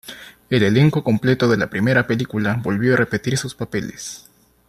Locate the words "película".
2.07-2.59